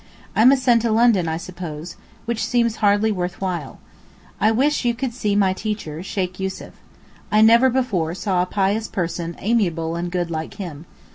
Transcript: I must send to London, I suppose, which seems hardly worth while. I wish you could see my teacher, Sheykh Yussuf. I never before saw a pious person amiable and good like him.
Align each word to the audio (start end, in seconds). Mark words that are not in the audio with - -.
I 0.35 0.45
must 0.45 0.63
send 0.63 0.81
to 0.81 0.91
London, 0.91 1.27
I 1.27 1.37
suppose, 1.37 1.95
which 2.25 2.43
seems 2.43 2.77
hardly 2.77 3.11
worth 3.11 3.39
while. 3.39 3.77
I 4.39 4.49
wish 4.49 4.83
you 4.83 4.95
could 4.95 5.13
see 5.13 5.35
my 5.35 5.53
teacher, 5.53 6.01
Sheykh 6.01 6.39
Yussuf. 6.39 6.73
I 7.31 7.41
never 7.41 7.69
before 7.69 8.15
saw 8.15 8.41
a 8.41 8.47
pious 8.47 8.87
person 8.87 9.35
amiable 9.37 9.95
and 9.95 10.09
good 10.11 10.31
like 10.31 10.55
him. 10.55 10.87